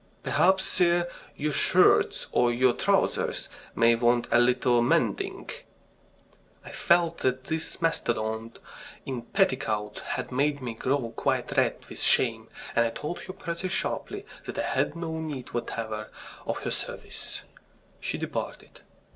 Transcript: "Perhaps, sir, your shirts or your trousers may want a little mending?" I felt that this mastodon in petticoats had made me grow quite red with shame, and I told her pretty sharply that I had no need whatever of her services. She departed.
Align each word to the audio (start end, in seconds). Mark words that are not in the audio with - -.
"Perhaps, 0.23 0.65
sir, 0.65 1.07
your 1.35 1.51
shirts 1.53 2.25
or 2.31 2.51
your 2.51 2.73
trousers 2.73 3.49
may 3.75 3.93
want 3.93 4.25
a 4.31 4.39
little 4.39 4.81
mending?" 4.81 5.47
I 6.65 6.71
felt 6.71 7.19
that 7.19 7.43
this 7.43 7.83
mastodon 7.83 8.53
in 9.05 9.21
petticoats 9.21 9.99
had 9.99 10.31
made 10.31 10.59
me 10.59 10.73
grow 10.73 11.11
quite 11.15 11.55
red 11.55 11.85
with 11.87 12.01
shame, 12.01 12.47
and 12.75 12.83
I 12.83 12.89
told 12.89 13.21
her 13.21 13.33
pretty 13.33 13.67
sharply 13.67 14.25
that 14.47 14.57
I 14.57 14.63
had 14.69 14.95
no 14.95 15.19
need 15.19 15.53
whatever 15.53 16.09
of 16.47 16.63
her 16.63 16.71
services. 16.71 17.43
She 17.99 18.17
departed. 18.17 18.81